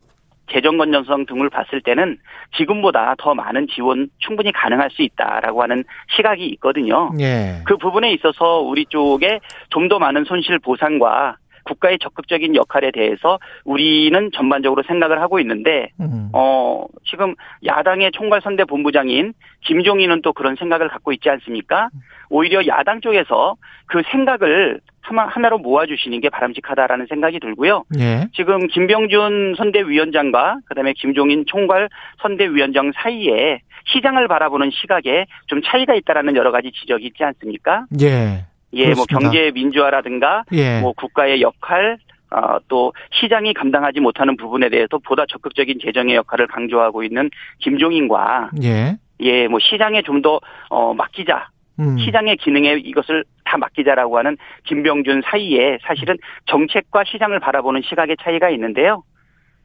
재정 0.52 0.78
건전성 0.78 1.26
등을 1.26 1.50
봤을 1.50 1.80
때는 1.80 2.18
지금보다 2.58 3.16
더 3.18 3.34
많은 3.34 3.68
지원 3.74 4.10
충분히 4.18 4.52
가능할 4.52 4.90
수 4.92 5.02
있다라고 5.02 5.64
하는 5.64 5.86
시각이 6.18 6.46
있거든요. 6.56 7.10
예. 7.22 7.62
그 7.66 7.78
부분에 7.78 8.12
있어서 8.12 8.60
우리 8.60 8.86
쪽에 8.86 9.40
좀 9.70 9.88
더 9.88 9.98
많은 9.98 10.26
손실 10.26 10.60
보상과 10.60 11.38
국가의 11.64 12.00
적극적인 12.00 12.56
역할에 12.56 12.92
대해서 12.92 13.40
우리는 13.64 14.32
전반적으로 14.34 14.84
생각을 14.84 15.22
하고 15.22 15.40
있는데 15.40 15.90
음. 16.00 16.30
어 16.34 16.86
지금 17.06 17.36
야당의 17.66 18.12
총괄선대 18.12 18.66
본부장인 18.66 19.34
김종인은 19.62 20.22
또 20.22 20.34
그런 20.34 20.56
생각을 20.56 20.90
갖고 20.90 21.12
있지 21.14 21.30
않습니까? 21.30 21.90
오히려 22.30 22.66
야당 22.68 23.02
쪽에서 23.02 23.56
그 23.86 24.02
생각을 24.12 24.80
하나, 25.02 25.28
하나로 25.28 25.60
모아주시는 25.60 26.22
게 26.22 26.30
바람직하다라는 26.30 27.08
생각이 27.08 27.40
들고요. 27.40 27.84
예. 28.00 28.28
지금 28.34 28.68
김병준 28.68 29.56
선대위원장과 29.58 30.60
그다음에 30.66 30.94
김종인 30.94 31.44
총괄 31.46 31.90
선대위원장 32.22 32.92
사이에 32.96 33.60
시장을 33.86 34.28
바라보는 34.28 34.72
시각에 34.72 35.26
좀 35.48 35.62
차이가 35.64 35.94
있다라는 35.94 36.36
여러 36.36 36.52
가지 36.52 36.72
지적이 36.72 37.08
있지 37.08 37.24
않습니까? 37.24 37.86
예. 38.02 38.46
예, 38.74 38.86
뭐 38.94 39.06
그렇습니다. 39.06 39.20
경제 39.20 39.52
민주화라든가 39.52 40.44
예. 40.54 40.80
뭐 40.82 40.94
국가의 40.94 41.42
역할 41.42 41.98
어, 42.32 42.58
또 42.68 42.94
시장이 43.12 43.54
감당하지 43.54 44.00
못하는 44.00 44.36
부분에 44.36 44.70
대해서 44.70 44.98
보다 44.98 45.26
적극적인 45.28 45.78
재정의 45.84 46.16
역할을 46.16 46.48
강조하고 46.48 47.04
있는 47.04 47.30
김종인과 47.60 48.52
예. 48.64 48.98
예, 49.20 49.48
뭐 49.48 49.60
시장에 49.60 50.02
좀 50.02 50.22
더 50.22 50.40
어, 50.70 50.94
맡기자. 50.94 51.50
음. 51.80 51.98
시장의 51.98 52.38
기능에 52.38 52.74
이것을 52.84 53.24
다 53.46 53.58
맡기자라고 53.58 54.18
하는 54.18 54.38
김병준 54.66 55.24
사이에 55.26 55.80
사실은 55.82 56.18
정책과 56.46 57.04
시장을 57.06 57.40
바라보는 57.40 57.82
시각의 57.84 58.16
차이가 58.22 58.50
있는데요. 58.52 59.04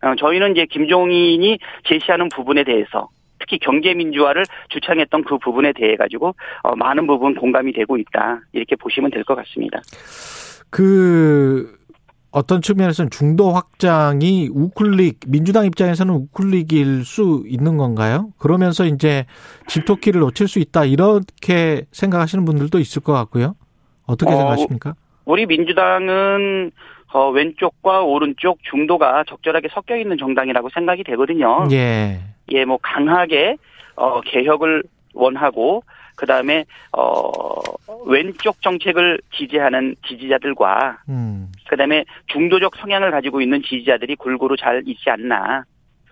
어, 0.02 0.14
저희는 0.16 0.52
이제 0.52 0.66
김종인이 0.66 1.58
제시하는 1.84 2.28
부분에 2.34 2.64
대해서 2.64 3.08
특히 3.38 3.58
경제 3.58 3.94
민주화를 3.94 4.44
주창했던 4.70 5.24
그 5.24 5.38
부분에 5.38 5.72
대해 5.72 5.96
가지고 5.96 6.34
어, 6.62 6.76
많은 6.76 7.06
부분 7.06 7.34
공감이 7.34 7.72
되고 7.72 7.96
있다 7.96 8.40
이렇게 8.52 8.76
보시면 8.76 9.10
될 9.10 9.24
것 9.24 9.34
같습니다. 9.34 9.80
그 10.70 11.76
어떤 12.30 12.60
측면에서는 12.60 13.10
중도 13.10 13.50
확장이 13.50 14.48
우클릭 14.52 15.20
민주당 15.28 15.64
입장에서는 15.64 16.12
우클릭일 16.14 17.04
수 17.04 17.42
있는 17.46 17.78
건가요? 17.78 18.28
그러면서 18.38 18.84
이제 18.84 19.24
집토끼를 19.66 20.20
놓칠 20.20 20.46
수 20.46 20.58
있다 20.58 20.84
이렇게 20.84 21.82
생각하시는 21.92 22.44
분들도 22.44 22.78
있을 22.78 23.02
것 23.02 23.12
같고요. 23.14 23.54
어떻게 24.06 24.30
어, 24.32 24.36
생각하십니까? 24.36 24.94
우리 25.24 25.46
민주당은 25.46 26.70
어, 27.14 27.30
왼쪽과 27.30 28.02
오른쪽 28.02 28.58
중도가 28.70 29.24
적절하게 29.28 29.68
섞여 29.72 29.96
있는 29.96 30.18
정당이라고 30.18 30.68
생각이 30.74 31.04
되거든요. 31.04 31.66
예. 31.72 32.20
예, 32.52 32.64
뭐 32.64 32.78
강하게 32.82 33.56
어 33.96 34.20
개혁을 34.20 34.82
원하고 35.14 35.82
그 36.16 36.26
다음에 36.26 36.64
어 36.92 37.60
왼쪽 38.06 38.60
정책을 38.62 39.20
지지하는 39.36 39.94
지지자들과 40.06 40.98
음. 41.08 41.52
그 41.68 41.76
다음에 41.76 42.04
중도적 42.26 42.76
성향을 42.76 43.10
가지고 43.10 43.40
있는 43.40 43.62
지지자들이 43.62 44.16
골고루 44.16 44.56
잘 44.56 44.82
있지 44.86 45.10
않나. 45.10 45.64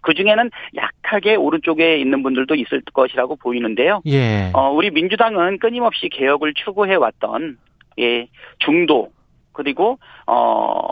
그 0.03 0.15
중에는 0.15 0.51
약하게 0.77 1.35
오른쪽에 1.35 1.99
있는 1.99 2.23
분들도 2.23 2.55
있을 2.55 2.81
것이라고 2.93 3.35
보이는데요. 3.37 4.03
예. 4.07 4.53
어, 4.55 4.71
우리 4.71 4.91
민주당은 4.91 5.59
끊임없이 5.59 6.09
개혁을 6.09 6.55
추구해 6.55 6.95
왔던 6.95 7.59
예, 7.99 8.29
중도 8.61 9.11
그리고 9.53 9.99
어 10.27 10.89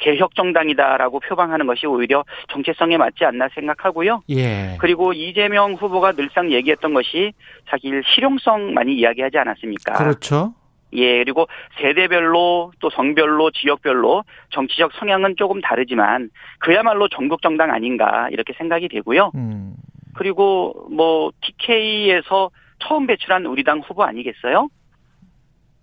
개혁 0.00 0.34
정당이다라고 0.34 1.20
표방하는 1.20 1.66
것이 1.66 1.86
오히려 1.86 2.24
정체성에 2.48 2.96
맞지 2.96 3.24
않나 3.24 3.48
생각하고요. 3.54 4.22
예. 4.30 4.76
그리고 4.80 5.12
이재명 5.12 5.74
후보가 5.74 6.12
늘상 6.12 6.50
얘기했던 6.50 6.92
것이 6.92 7.32
자기 7.68 7.92
실용성 8.14 8.74
많이 8.74 8.96
이야기하지 8.96 9.38
않았습니까? 9.38 9.92
그렇죠. 9.94 10.54
예, 10.92 11.18
그리고 11.18 11.46
세대별로 11.80 12.72
또 12.80 12.90
성별로 12.90 13.50
지역별로 13.52 14.24
정치적 14.50 14.92
성향은 14.94 15.36
조금 15.36 15.60
다르지만 15.60 16.30
그야말로 16.58 17.08
전국 17.08 17.42
정당 17.42 17.70
아닌가 17.70 18.28
이렇게 18.32 18.52
생각이 18.54 18.88
되고요. 18.88 19.30
음. 19.36 19.74
그리고 20.14 20.88
뭐 20.90 21.30
TK에서 21.42 22.50
처음 22.80 23.06
배출한 23.06 23.46
우리 23.46 23.62
당 23.62 23.80
후보 23.80 24.02
아니겠어요? 24.02 24.68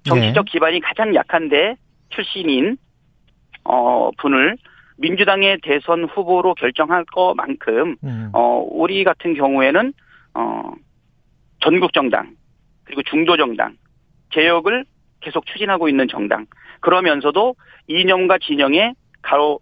정치적 0.04 0.46
기반이 0.46 0.80
가장 0.82 1.16
약한데 1.16 1.76
출신인 2.10 2.78
어 3.68 4.12
분을 4.18 4.58
민주당의 4.98 5.60
대선 5.62 6.06
후보로 6.06 6.56
결정할 6.56 7.06
것만큼 7.06 7.96
음. 8.04 8.30
어 8.34 8.66
우리 8.70 9.04
같은 9.04 9.34
경우에는 9.34 9.94
어 10.34 10.72
전국 11.60 11.94
정당 11.94 12.36
그리고 12.86 13.04
중도 13.04 13.38
정당 13.38 13.76
개혁을 14.30 14.86
계속 15.20 15.46
추진하고 15.46 15.90
있는 15.90 16.08
정당 16.08 16.46
그러면서도 16.80 17.56
이념과 17.88 18.38
진영에 18.40 18.94
가로 19.22 19.60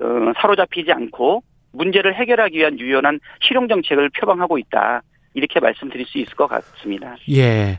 어, 0.00 0.32
사로잡히지 0.40 0.90
않고 0.92 1.42
문제를 1.72 2.14
해결하기 2.14 2.58
위한 2.58 2.78
유연한 2.78 3.20
실용 3.40 3.68
정책을 3.68 4.10
표방하고 4.10 4.58
있다 4.58 5.02
이렇게 5.34 5.60
말씀드릴 5.60 6.06
수 6.06 6.18
있을 6.18 6.34
것 6.34 6.46
같습니다. 6.46 7.16
예. 7.30 7.78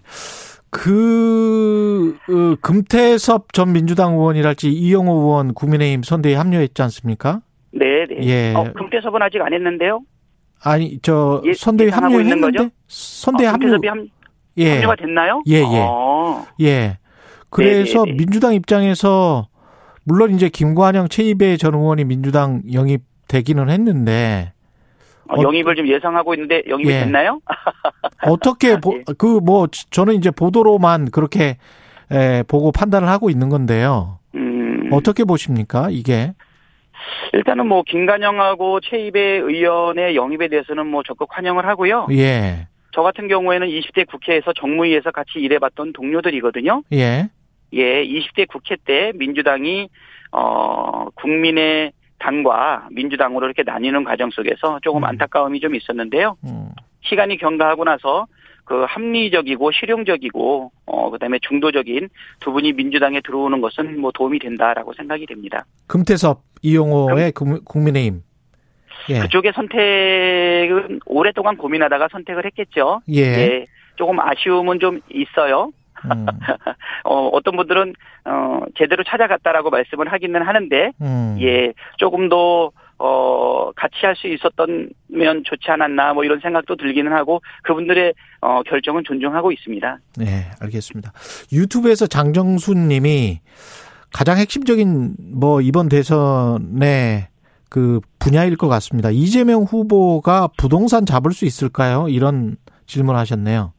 그 0.77 2.17
어, 2.27 2.55
금태섭 2.61 3.53
전 3.53 3.71
민주당 3.71 4.13
의원이랄지 4.13 4.69
이영호 4.69 5.13
의원 5.13 5.53
국민의힘 5.53 6.03
선대에 6.03 6.35
합류했지 6.35 6.81
않습니까? 6.81 7.39
네, 7.71 8.05
네. 8.09 8.27
예. 8.27 8.53
어, 8.53 8.73
금태섭은 8.73 9.21
아직 9.21 9.41
안 9.41 9.53
했는데요. 9.53 10.01
아니 10.61 10.99
저 11.01 11.41
예, 11.45 11.53
선대위 11.53 11.91
합류했는데 11.91 12.41
거죠? 12.41 12.69
선대위 12.87 13.47
어, 13.47 13.51
합류 13.51 13.69
금태섭이 13.69 13.87
합, 13.87 13.97
예. 14.57 14.73
합류가 14.73 14.95
됐나요? 14.97 15.43
예, 15.47 15.59
예. 15.59 15.85
어, 15.87 16.45
예. 16.61 16.97
그래서 17.49 17.99
네, 18.03 18.05
네, 18.05 18.11
네. 18.11 18.17
민주당 18.17 18.53
입장에서 18.53 19.47
물론 20.03 20.35
이제 20.35 20.49
김관영 20.49 21.07
최이배 21.07 21.55
전 21.55 21.73
의원이 21.73 22.03
민주당 22.03 22.63
영입되기는 22.71 23.69
했는데 23.69 24.51
어, 25.27 25.41
영입을 25.41 25.75
좀 25.75 25.87
예상하고 25.87 26.33
있는데 26.35 26.63
영입이 26.67 26.89
예. 26.89 26.99
됐나요? 26.99 27.39
어떻게 28.27 28.71
예. 28.71 28.77
그뭐 29.17 29.67
저는 29.89 30.15
이제 30.15 30.31
보도로만 30.31 31.11
그렇게 31.11 31.57
에, 32.11 32.43
보고 32.43 32.71
판단을 32.71 33.07
하고 33.07 33.29
있는 33.29 33.49
건데요. 33.49 34.19
음, 34.35 34.89
어떻게 34.91 35.23
보십니까? 35.23 35.87
이게 35.89 36.33
일단은 37.33 37.67
뭐 37.67 37.83
김관영하고 37.83 38.79
최입의 38.81 39.39
의원의 39.41 40.15
영입에 40.15 40.47
대해서는 40.47 40.87
뭐 40.87 41.03
적극 41.03 41.29
환영을 41.31 41.65
하고요. 41.65 42.07
예. 42.11 42.67
저 42.93 43.01
같은 43.01 43.27
경우에는 43.27 43.67
20대 43.67 44.07
국회에서 44.07 44.53
정무위에서 44.53 45.11
같이 45.11 45.39
일해봤던 45.39 45.93
동료들이거든요. 45.93 46.83
예. 46.93 47.29
예, 47.73 48.05
20대 48.05 48.47
국회 48.47 48.77
때 48.77 49.11
민주당이 49.15 49.89
어 50.31 51.07
국민의 51.15 51.91
당과 52.19 52.87
민주당으로 52.91 53.45
이렇게 53.45 53.63
나뉘는 53.63 54.03
과정 54.03 54.29
속에서 54.31 54.79
조금 54.81 55.03
음. 55.03 55.05
안타까움이 55.05 55.59
좀 55.59 55.75
있었는데요. 55.75 56.37
음. 56.45 56.69
시간이 57.01 57.37
경과하고 57.37 57.83
나서 57.83 58.25
그 58.63 58.83
합리적이고 58.87 59.71
실용적이고 59.71 60.71
어 60.87 61.09
그다음에 61.11 61.37
중도적인 61.47 62.09
두 62.39 62.51
분이 62.51 62.73
민주당에 62.73 63.21
들어오는 63.21 63.61
것은 63.61 63.99
뭐 64.01 64.11
도움이 64.11 64.39
된다라고 64.39 64.93
생각이 64.93 65.27
됩니다. 65.27 65.65
금태섭 65.87 66.41
이용호의 66.63 67.31
국- 67.33 67.63
국민의힘. 67.63 68.23
예. 69.09 69.19
그쪽의 69.19 69.51
선택은 69.53 70.99
오랫동안 71.05 71.57
고민하다가 71.57 72.07
선택을 72.11 72.45
했겠죠. 72.45 73.01
예. 73.09 73.21
예, 73.21 73.65
조금 73.97 74.19
아쉬움은 74.19 74.79
좀 74.79 74.99
있어요. 75.09 75.71
음. 76.05 76.25
어, 77.05 77.27
어떤 77.27 77.55
분들은 77.55 77.93
어 78.25 78.61
제대로 78.77 79.03
찾아갔다라고 79.03 79.69
말씀을 79.69 80.11
하기는 80.11 80.41
하는데 80.41 80.91
음. 81.01 81.37
예, 81.41 81.73
조금 81.97 82.29
더, 82.29 82.71
어, 82.97 83.71
같이 83.75 84.05
할 84.05 84.15
수 84.15 84.27
있었던면 84.27 85.43
좋지 85.43 85.69
않았나, 85.69 86.13
뭐 86.13 86.23
이런 86.23 86.39
생각도 86.39 86.75
들기는 86.77 87.11
하고, 87.11 87.41
그분들의, 87.63 88.13
어, 88.41 88.63
결정은 88.63 89.03
존중하고 89.05 89.51
있습니다. 89.51 89.99
네, 90.17 90.45
알겠습니다. 90.61 91.11
유튜브에서 91.51 92.07
장정순 92.07 92.87
님이 92.87 93.41
가장 94.13 94.37
핵심적인 94.37 95.15
뭐 95.33 95.59
이번 95.59 95.89
대선의 95.89 97.27
그 97.69 97.99
분야일 98.19 98.55
것 98.55 98.69
같습니다. 98.69 99.09
이재명 99.11 99.63
후보가 99.63 100.49
부동산 100.57 101.05
잡을 101.05 101.33
수 101.33 101.43
있을까요? 101.45 102.07
이런 102.07 102.55
질문 102.85 103.17
하셨네요. 103.17 103.73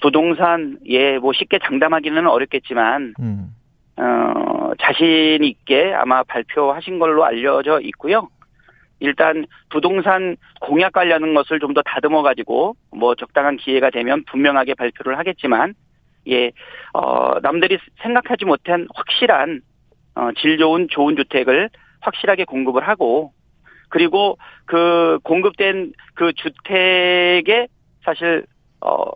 부동산, 0.00 0.78
예, 0.86 1.18
뭐 1.18 1.32
쉽게 1.32 1.58
장담하기는 1.64 2.26
어렵겠지만, 2.26 3.14
음. 3.20 3.54
어, 3.96 4.72
자신 4.80 5.44
있게 5.44 5.92
아마 5.94 6.22
발표하신 6.24 6.98
걸로 6.98 7.24
알려져 7.24 7.80
있고요. 7.80 8.28
일단 9.00 9.46
부동산 9.70 10.36
공약 10.60 10.92
관련한 10.92 11.34
것을 11.34 11.60
좀 11.60 11.74
더 11.74 11.82
다듬어 11.82 12.22
가지고 12.22 12.76
뭐 12.92 13.14
적당한 13.16 13.56
기회가 13.56 13.90
되면 13.90 14.24
분명하게 14.26 14.74
발표를 14.74 15.18
하겠지만 15.18 15.74
예, 16.28 16.52
어, 16.92 17.40
남들이 17.40 17.78
생각하지 18.02 18.44
못한 18.44 18.86
확실한 18.94 19.60
어, 20.14 20.30
질 20.36 20.56
좋은 20.58 20.86
좋은 20.88 21.16
주택을 21.16 21.68
확실하게 22.00 22.44
공급을 22.44 22.86
하고 22.86 23.32
그리고 23.88 24.38
그 24.66 25.18
공급된 25.24 25.92
그 26.14 26.32
주택에 26.32 27.66
사실 28.04 28.46
어 28.80 29.10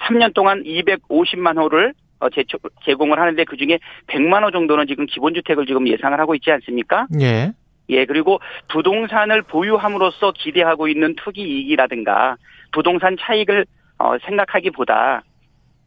3년 0.00 0.34
동안 0.34 0.62
250만 0.64 1.58
호를 1.58 1.94
어, 2.20 2.28
제공을 2.84 3.18
하는데 3.18 3.44
그 3.44 3.56
중에 3.56 3.78
100만 4.06 4.44
호 4.44 4.50
정도는 4.50 4.86
지금 4.86 5.06
기본주택을 5.06 5.66
지금 5.66 5.86
예상을 5.88 6.18
하고 6.18 6.34
있지 6.34 6.50
않습니까? 6.50 7.06
예. 7.20 7.52
예, 7.90 8.06
그리고 8.06 8.40
부동산을 8.68 9.42
보유함으로써 9.42 10.32
기대하고 10.32 10.88
있는 10.88 11.14
투기 11.16 11.42
이익이라든가 11.42 12.36
부동산 12.72 13.16
차익을 13.20 13.66
어, 13.98 14.16
생각하기보다 14.24 15.22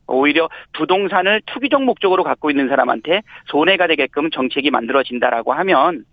오히려 0.07 0.49
부동산을 0.73 1.41
투기적 1.45 1.83
목적으로 1.83 2.23
갖고 2.23 2.49
있는 2.49 2.69
사람한테 2.69 3.23
손해가 3.47 3.87
되게끔 3.87 4.29
정책이 4.29 4.71
만들어진다라고 4.71 5.53
하면 5.53 6.05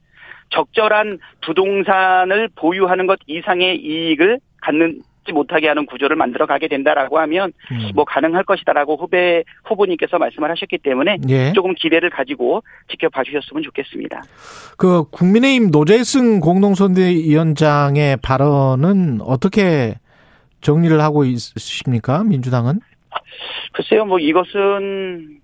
적절한 0.50 1.18
부동산을 1.42 2.48
보유하는 2.56 3.06
것 3.06 3.18
이상의 3.26 3.76
이익을 3.76 4.40
갖는 4.60 5.00
지 5.24 5.32
못하게 5.32 5.68
하는 5.68 5.86
구조를 5.86 6.16
만들어 6.16 6.46
가게 6.46 6.68
된다라고 6.68 7.18
하면 7.20 7.52
음. 7.72 7.90
뭐 7.94 8.04
가능할 8.04 8.44
것이다라고 8.44 8.96
후배 8.96 9.42
후보님께서 9.64 10.18
말씀을 10.18 10.50
하셨기 10.50 10.78
때문에 10.78 11.18
예. 11.28 11.52
조금 11.52 11.74
기대를 11.74 12.10
가지고 12.10 12.62
지켜봐 12.88 13.24
주셨으면 13.24 13.62
좋겠습니다. 13.62 14.22
그 14.76 15.04
국민의힘 15.10 15.70
노재승 15.70 16.40
공동선대위원장의 16.40 18.18
발언은 18.22 19.20
어떻게 19.22 19.94
정리를 20.60 21.00
하고 21.00 21.24
있으십니까? 21.24 22.24
민주당은? 22.24 22.80
글쎄요, 23.72 24.04
뭐 24.04 24.18
이것은 24.18 25.40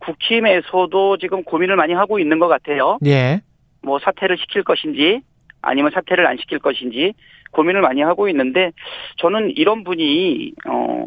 국힘에서도 0.00 1.18
지금 1.18 1.42
고민을 1.44 1.76
많이 1.76 1.92
하고 1.92 2.18
있는 2.18 2.38
것 2.38 2.48
같아요. 2.48 2.98
예. 3.04 3.40
뭐 3.82 3.98
사퇴를 3.98 4.36
시킬 4.38 4.62
것인지 4.62 5.20
아니면 5.62 5.90
사퇴를 5.92 6.26
안 6.26 6.36
시킬 6.38 6.58
것인지 6.58 7.14
고민을 7.50 7.80
많이 7.80 8.02
하고 8.02 8.28
있는데 8.28 8.72
저는 9.16 9.52
이런 9.56 9.84
분이 9.84 10.52
어 10.68 11.04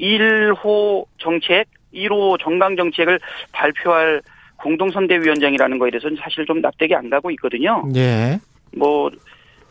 1호 0.00 1.06
정책, 1.18 1.66
1호 1.94 2.38
정강 2.40 2.76
정책을 2.76 3.18
발표할 3.52 4.22
공동선대위원장이라는 4.58 5.78
거에 5.78 5.90
대해서는 5.90 6.16
사실 6.20 6.46
좀 6.46 6.60
납득이 6.60 6.94
안 6.94 7.10
가고 7.10 7.30
있거든요. 7.32 7.84
예. 7.96 8.38
뭐 8.76 9.10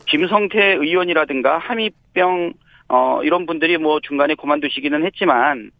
김성태 0.07 0.73
의원이라든가 0.73 1.57
함익병 1.57 2.53
어 2.89 3.21
이런 3.23 3.45
분들이 3.45 3.77
뭐 3.77 3.99
중간에 4.01 4.35
그만두시기는 4.35 5.05
했지만 5.05 5.71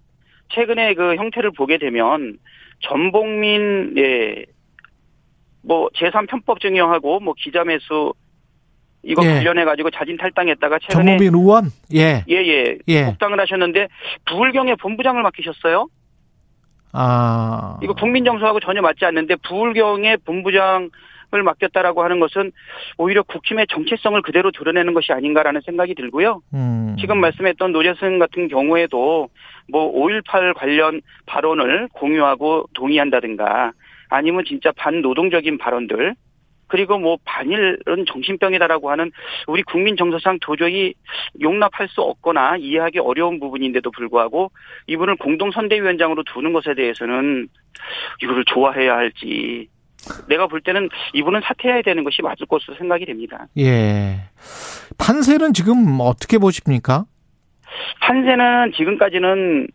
최근에 0.53 0.93
그 0.93 1.15
형태를 1.15 1.51
보게 1.51 1.77
되면 1.77 2.38
전복민 2.79 3.95
예뭐 3.97 5.89
제3 5.89 6.29
편법 6.29 6.61
증여하고 6.61 7.19
뭐 7.19 7.33
기자 7.38 7.63
매수 7.63 8.13
이거 9.03 9.24
예. 9.25 9.36
관련해 9.36 9.65
가지고 9.65 9.89
자진 9.89 10.17
탈당했다가 10.17 10.79
최근에 10.79 11.17
전무빈 11.17 11.34
의원? 11.34 11.65
예. 11.93 12.24
예 12.27 12.36
예 12.48 12.77
예. 12.88 13.05
복당을 13.05 13.39
하셨는데 13.39 13.88
부울경의 14.25 14.75
본부장을 14.77 15.22
맡기셨어요. 15.24 15.88
아. 16.93 17.77
이거 17.81 17.93
국민 17.93 18.25
정서하고 18.25 18.60
전혀 18.60 18.81
맞지 18.81 19.05
않는데 19.05 19.36
부울경의 19.48 20.17
본부장을 20.25 20.89
맡겼다라고 21.43 22.03
하는 22.03 22.20
것은 22.20 22.51
오히려 22.98 23.24
국힘의 23.24 23.67
정체성을 23.70 24.22
그대로 24.22 24.51
드러내는 24.51 24.93
것이 24.93 25.13
아닌가라는 25.13 25.62
생각이 25.62 25.96
들고요. 25.96 26.41
음. 26.53 26.96
지금 27.00 27.20
말씀했던 27.22 27.72
노재승 27.72 28.20
같은 28.20 28.50
경우에도 28.50 29.29
뭐 29.70 29.93
5.18 29.93 30.53
관련 30.55 31.01
발언을 31.25 31.88
공유하고 31.93 32.67
동의한다든가 32.74 33.72
아니면 34.10 34.43
진짜 34.46 34.72
반노동적인 34.75 35.58
발언들 35.58 36.15
그리고 36.72 36.98
뭐 36.98 37.18
반일은 37.25 38.06
정신병이다라고 38.08 38.92
하는 38.92 39.12
우리 39.46 39.62
국민 39.62 39.98
정서상 39.98 40.40
도저히 40.40 40.94
용납할 41.42 41.90
수 41.90 42.01
없거나 42.01 42.56
이해하기 42.56 43.00
어려운 43.00 43.42
부분인데도 43.42 43.92
불구하고 43.92 44.51
이분을 44.88 45.18
공동선대위원장으로 45.18 46.24
두는 46.34 46.53
것에 46.53 46.74
대해서는 46.74 47.50
이거를 48.24 48.46
좋아해야 48.46 48.96
할지 48.96 49.68
내가 50.29 50.48
볼 50.48 50.62
때는 50.62 50.88
이분은 51.14 51.42
사퇴해야 51.44 51.81
되는 51.81 52.05
것이 52.05 52.22
맞을 52.22 52.48
것으로 52.48 52.77
생각이 52.77 53.05
됩니다. 53.05 53.48
예. 53.57 54.22
판세는 54.98 55.51
지금 55.51 55.98
어떻게 56.00 56.38
보십니까? 56.38 57.03
판세는 58.00 58.72
지금까지는 58.77 59.68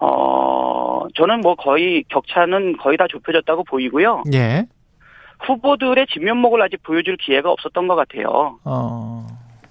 어 0.00 1.06
저는 1.14 1.42
뭐 1.42 1.54
거의 1.54 2.02
격차는 2.08 2.76
거의 2.78 2.96
다 2.96 3.06
좁혀졌다고 3.08 3.62
보이고요. 3.64 4.24
예. 4.34 4.66
후보들의 5.40 6.06
진면목을 6.08 6.62
아직 6.62 6.82
보여줄 6.82 7.16
기회가 7.16 7.50
없었던 7.50 7.88
것 7.88 7.96
같아요. 7.96 8.58
어. 8.64 9.26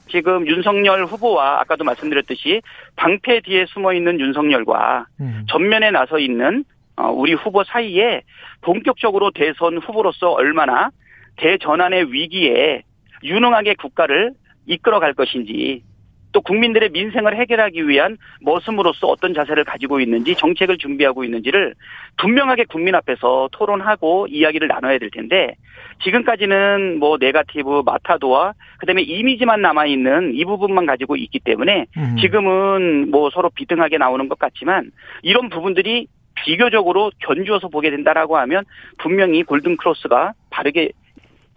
지금 0.10 0.48
윤석열 0.48 1.06
후보와 1.06 1.62
아까도 1.62 1.84
말씀드렸듯이 1.84 2.62
방패 2.96 3.42
뒤에 3.42 3.66
숨어 3.68 3.94
있는 3.94 4.20
윤석열과 4.20 5.06
음. 5.22 5.46
전면에 5.50 5.92
나서 5.92 6.18
있는 6.20 6.66
어, 6.96 7.12
우리 7.12 7.34
후보 7.34 7.64
사이에 7.64 8.24
본격적으로 8.62 9.32
대선 9.32 9.78
후보로서 9.78 10.32
얼마나 10.32 10.90
대전환의 11.38 12.12
위기에 12.12 12.84
유능하게 13.24 13.76
국가를 13.76 14.34
이끌어갈 14.66 15.14
것인지 15.14 15.84
또 16.32 16.42
국민들의 16.42 16.90
민생을 16.90 17.36
해결하기 17.38 17.88
위한 17.88 18.18
머슴으로서 18.42 19.08
어떤 19.08 19.34
자세를 19.34 19.64
가지고 19.64 20.00
있는지 20.00 20.36
정책을 20.36 20.78
준비하고 20.78 21.24
있는지를 21.24 21.74
분명하게 22.18 22.66
국민 22.66 22.96
앞에서 22.96 23.50
토론하고 23.52 24.28
이야기를 24.30 24.68
나눠야 24.68 25.00
될 25.00 25.10
텐데 25.10 25.56
지금까지는 26.04 27.00
뭐 27.00 27.18
네가티브 27.20 27.84
마타도와 27.86 28.54
그다음에 28.80 29.02
이미지만 29.02 29.62
남아 29.62 29.88
있는 29.88 30.34
이 30.36 30.46
부분만 30.46 30.86
가지고 30.86 31.16
있기 31.16 31.40
때문에 31.40 31.86
음. 31.98 32.18
지금은 32.20 33.12
뭐 33.12 33.30
서로 33.32 33.50
비등하게 33.50 33.98
나오는 33.98 34.30
것 34.30 34.40
같지만 34.40 34.92
이런 35.24 35.50
부분들이 35.50 36.08
비교적으로 36.36 37.12
견주어서 37.20 37.68
보게 37.68 37.90
된다라고 37.90 38.38
하면 38.38 38.64
분명히 38.98 39.44
골든 39.44 39.78
크로스가 39.78 40.34
바르게 40.50 40.92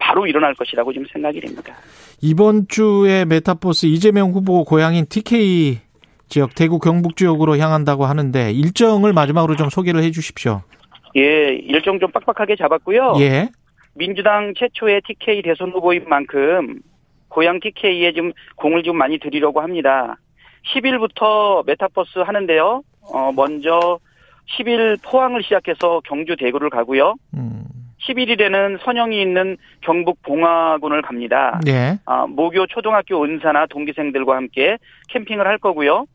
바로 0.03 0.27
일어날 0.27 0.53
것이라고 0.53 0.91
지금 0.91 1.07
생각이 1.13 1.39
됩니다. 1.39 1.73
이번 2.21 2.67
주에 2.67 3.23
메타버스 3.23 3.85
이재명 3.85 4.31
후보 4.31 4.65
고향인 4.65 5.05
TK 5.07 5.79
지역 6.27 6.55
대구 6.55 6.79
경북 6.79 7.15
지역으로 7.15 7.57
향한다고 7.57 8.05
하는데 8.05 8.51
일정을 8.51 9.13
마지막으로 9.13 9.55
좀 9.55 9.69
소개를 9.69 10.03
해 10.03 10.11
주십시오. 10.11 10.61
예, 11.15 11.55
일정 11.55 11.99
좀 11.99 12.11
빡빡하게 12.11 12.57
잡았고요. 12.57 13.15
예. 13.19 13.49
민주당 13.95 14.53
최초의 14.57 15.03
TK 15.07 15.41
대선 15.43 15.71
후보인 15.71 16.09
만큼 16.09 16.79
고향 17.29 17.61
TK에 17.61 18.11
좀 18.11 18.33
공을 18.57 18.83
좀 18.83 18.97
많이 18.97 19.19
들이려고 19.19 19.61
합니다. 19.61 20.17
10일부터 20.73 21.65
메타버스 21.65 22.19
하는데요. 22.19 22.81
어, 23.13 23.31
먼저 23.33 23.99
10일 24.57 25.01
포항을 25.01 25.43
시작해서 25.43 26.01
경주 26.03 26.35
대구를 26.35 26.69
가고요. 26.69 27.15
음. 27.35 27.63
11일에는 28.07 28.79
선영이 28.83 29.21
있는 29.21 29.57
경북 29.81 30.21
봉화군을 30.23 31.01
갑니다. 31.01 31.59
예. 31.67 31.99
아, 32.05 32.25
모교 32.27 32.67
초등학교 32.67 33.23
은사나 33.23 33.67
동기생들과 33.67 34.35
함께 34.35 34.77
캠핑을 35.09 35.47
할 35.47 35.57
거고요. 35.57 36.05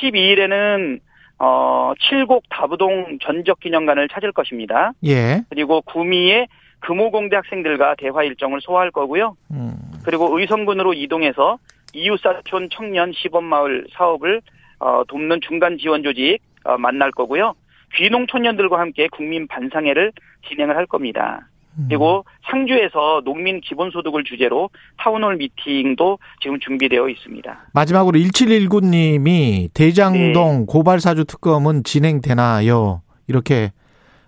12일에는 0.00 1.00
어, 1.38 1.92
칠곡 2.00 2.44
다부동 2.50 3.18
전적 3.22 3.60
기념관을 3.60 4.08
찾을 4.08 4.32
것입니다. 4.32 4.92
예. 5.04 5.42
그리고 5.50 5.82
구미의 5.82 6.48
금호공대 6.80 7.36
학생들과 7.36 7.96
대화 7.96 8.24
일정을 8.24 8.60
소화할 8.60 8.90
거고요. 8.90 9.36
음. 9.50 9.74
그리고 10.04 10.38
의성군으로 10.38 10.94
이동해서 10.94 11.58
이웃사촌 11.92 12.68
청년 12.72 13.12
시범마을 13.12 13.86
사업을 13.92 14.40
어, 14.80 15.02
돕는 15.08 15.40
중간 15.40 15.78
지원 15.78 16.02
조직 16.02 16.38
어, 16.64 16.76
만날 16.78 17.10
거고요. 17.10 17.54
귀농 17.94 18.26
청년들과 18.26 18.78
함께 18.78 19.08
국민 19.10 19.46
반상회를 19.46 20.12
진행을 20.48 20.76
할 20.76 20.86
겁니다. 20.86 21.48
그리고 21.86 22.24
상주에서 22.50 23.22
농민 23.24 23.60
기본소득을 23.60 24.24
주제로 24.24 24.68
town 24.96 25.16
hall 25.16 25.36
meeting도 25.36 26.18
지금 26.40 26.58
준비되어 26.58 27.08
있습니다. 27.08 27.68
마지막으로 27.72 28.18
1719님이 28.18 29.72
대장동 29.74 30.66
고발사주 30.66 31.26
특검은 31.26 31.84
진행되나요? 31.84 33.02
이렇게 33.28 33.70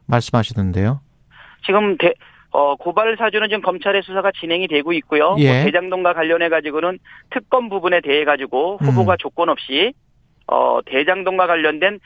말씀하시던데요. 0.06 1.00
지금 1.66 1.96
대, 1.98 2.14
어, 2.52 2.76
고발 2.76 3.16
사주는 3.16 3.48
지금 3.48 3.62
검찰의 3.62 4.02
수사가 4.02 4.30
진행이 4.40 4.68
되고 4.68 4.92
있고요. 4.92 5.34
예. 5.38 5.52
뭐 5.52 5.64
대장동과 5.64 6.14
관련해 6.14 6.48
가지고는 6.48 6.98
특검 7.30 7.68
부분에 7.68 8.00
대해 8.00 8.24
가지고 8.24 8.78
후보가 8.80 9.14
음. 9.14 9.16
조건 9.18 9.48
없이 9.48 9.92
어, 10.46 10.80
대장동과 10.84 11.46
관련된 11.46 12.00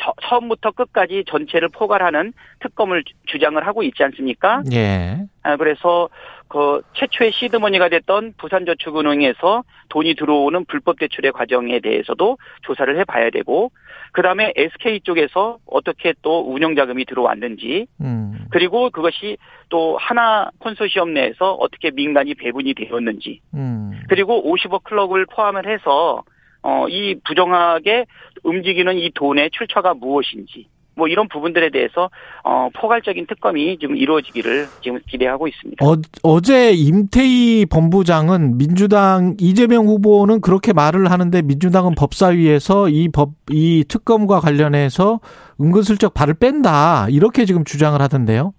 저, 0.00 0.12
처음부터 0.22 0.70
끝까지 0.72 1.24
전체를 1.28 1.68
포괄하는 1.70 2.32
특검을 2.60 3.04
주- 3.04 3.14
주장을 3.26 3.64
하고 3.66 3.82
있지 3.82 4.02
않습니까? 4.04 4.62
예. 4.72 5.18
아, 5.42 5.56
그래서 5.56 6.08
그 6.48 6.80
최초의 6.94 7.32
시드머니가 7.32 7.88
됐던 7.88 8.34
부산저축은행에서 8.38 9.64
돈이 9.88 10.14
들어오는 10.14 10.64
불법 10.66 10.98
대출의 10.98 11.32
과정에 11.32 11.80
대해서도 11.80 12.38
조사를 12.62 12.98
해봐야 13.00 13.30
되고 13.30 13.70
그 14.12 14.22
다음에 14.22 14.52
SK 14.56 15.00
쪽에서 15.00 15.58
어떻게 15.66 16.14
또 16.22 16.50
운영 16.50 16.74
자금이 16.74 17.04
들어왔는지 17.04 17.86
음. 18.00 18.46
그리고 18.50 18.88
그것이 18.90 19.36
또 19.68 19.98
하나 19.98 20.50
콘소시엄 20.60 21.12
내에서 21.12 21.52
어떻게 21.54 21.90
민간이 21.90 22.34
배분이 22.34 22.72
되었는지 22.74 23.40
음. 23.54 24.00
그리고 24.08 24.42
50억 24.54 24.84
클럽을 24.84 25.26
포함을 25.26 25.66
해서 25.68 26.22
어, 26.62 26.86
이 26.88 27.16
부정하게 27.24 28.06
움직이는 28.42 28.98
이 28.98 29.10
돈의 29.14 29.50
출처가 29.52 29.94
무엇인지 29.94 30.66
뭐 30.98 31.06
이런 31.06 31.28
부분들에 31.28 31.70
대해서 31.70 32.10
어, 32.42 32.68
포괄적인 32.74 33.26
특검이 33.28 33.78
지금 33.78 33.96
이루어지기를 33.96 34.66
지금 34.82 34.98
기대하고 35.06 35.46
있습니다. 35.46 35.86
어, 35.86 35.94
어제 36.24 36.72
임태희 36.72 37.66
본부장은 37.66 38.58
민주당 38.58 39.36
이재명 39.40 39.86
후보는 39.86 40.40
그렇게 40.40 40.72
말을 40.72 41.10
하는데 41.10 41.40
민주당은 41.40 41.94
법사위에서 41.94 42.88
이 42.88 43.08
법, 43.08 43.30
이 43.50 43.84
특검과 43.88 44.40
관련해서 44.40 45.20
은근슬쩍 45.60 46.12
발을 46.14 46.34
뺀다. 46.34 47.06
이렇게 47.10 47.44
지금 47.44 47.64
주장을 47.64 47.98
하던데요. 48.00 48.52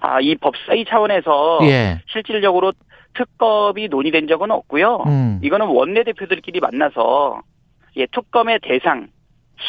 아, 0.00 0.20
이 0.20 0.34
법사위 0.36 0.84
차원에서 0.88 1.60
예. 1.62 2.00
실질적으로 2.12 2.72
특검이 3.16 3.88
논의된 3.88 4.28
적은 4.28 4.50
없고요. 4.50 5.04
음. 5.06 5.40
이거는 5.42 5.66
원내대표들끼리 5.66 6.60
만나서 6.60 7.42
예, 7.96 8.06
특검의 8.06 8.60
대상, 8.62 9.08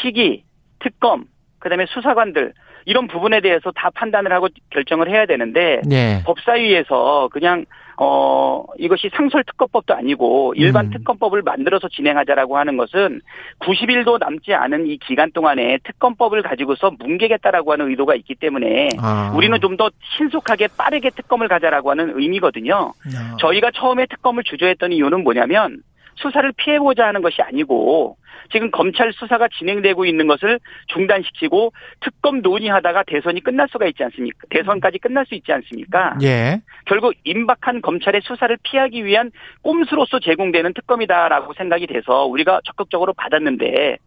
시기, 0.02 0.44
특검, 0.80 1.26
그다음에 1.58 1.86
수사관들 1.86 2.52
이런 2.88 3.06
부분에 3.06 3.40
대해서 3.42 3.70
다 3.72 3.90
판단을 3.94 4.32
하고 4.32 4.48
결정을 4.70 5.10
해야 5.10 5.26
되는데 5.26 5.82
예. 5.90 6.22
법사위에서 6.24 7.28
그냥 7.30 7.66
어 8.00 8.64
이것이 8.78 9.10
상설 9.12 9.44
특검법도 9.44 9.92
아니고 9.92 10.54
일반 10.56 10.86
음. 10.86 10.90
특검법을 10.92 11.42
만들어서 11.42 11.88
진행하자라고 11.88 12.56
하는 12.56 12.76
것은 12.76 13.20
90일도 13.58 14.20
남지 14.20 14.54
않은 14.54 14.86
이 14.86 14.96
기간 14.98 15.32
동안에 15.32 15.78
특검법을 15.84 16.42
가지고서 16.42 16.92
뭉개겠다라고 16.98 17.72
하는 17.72 17.90
의도가 17.90 18.14
있기 18.14 18.36
때문에 18.36 18.88
아. 18.98 19.32
우리는 19.34 19.58
좀 19.60 19.78
더 19.78 19.90
신속하게 20.16 20.68
빠르게 20.76 21.10
특검을 21.10 21.46
가자라고 21.46 21.92
하는 21.92 22.18
의미거든요. 22.18 22.92
야. 23.14 23.36
저희가 23.38 23.70
처음에 23.72 24.06
특검을 24.06 24.42
주저했던 24.42 24.90
이유는 24.92 25.22
뭐냐면 25.22 25.82
수사를 26.18 26.52
피해보자 26.56 27.06
하는 27.06 27.22
것이 27.22 27.40
아니고 27.42 28.16
지금 28.50 28.70
검찰 28.70 29.12
수사가 29.12 29.48
진행되고 29.58 30.04
있는 30.04 30.26
것을 30.26 30.58
중단시키고 30.88 31.72
특검 32.00 32.40
논의하다가 32.40 33.04
대선이 33.04 33.42
끝날 33.42 33.68
수가 33.70 33.86
있지 33.86 34.02
않습니까? 34.04 34.38
대선까지 34.50 34.98
끝날 34.98 35.26
수 35.26 35.34
있지 35.34 35.52
않습니까? 35.52 36.16
예. 36.22 36.60
결국 36.86 37.14
임박한 37.24 37.82
검찰의 37.82 38.22
수사를 38.24 38.56
피하기 38.62 39.04
위한 39.04 39.30
꼼수로서 39.62 40.20
제공되는 40.20 40.74
특검이다라고 40.74 41.54
생각이 41.54 41.86
돼서 41.86 42.24
우리가 42.24 42.60
적극적으로 42.64 43.12
받았는데 43.14 43.98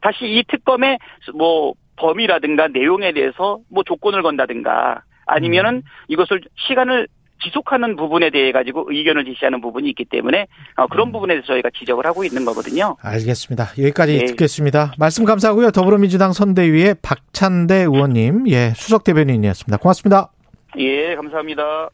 다시 0.00 0.24
이 0.24 0.44
특검의 0.48 0.98
뭐 1.34 1.74
범위라든가 1.96 2.68
내용에 2.68 3.12
대해서 3.12 3.58
뭐 3.70 3.82
조건을 3.82 4.22
건다든가 4.22 5.02
아니면은 5.26 5.82
이것을 6.08 6.40
시간을 6.56 7.06
지속하는 7.42 7.96
부분에 7.96 8.30
대해 8.30 8.52
가지고 8.52 8.86
의견을 8.88 9.24
제시하는 9.24 9.60
부분이 9.60 9.88
있기 9.90 10.04
때문에 10.04 10.46
어, 10.76 10.86
그런 10.86 11.12
부분에 11.12 11.34
대해서 11.34 11.46
저희가 11.48 11.70
지적을 11.78 12.06
하고 12.06 12.24
있는 12.24 12.44
거거든요. 12.44 12.96
알겠습니다. 13.00 13.70
여기까지 13.78 14.18
네. 14.18 14.24
듣겠습니다. 14.26 14.92
말씀 14.98 15.24
감사하고요. 15.24 15.70
더불어민주당 15.70 16.32
선대위의 16.32 16.96
박찬대 17.02 17.76
의원님, 17.76 18.48
예, 18.48 18.72
수석 18.76 19.04
대변인이었습니다. 19.04 19.78
고맙습니다. 19.78 20.30
예, 20.78 21.16
감사합니다. 21.16 21.88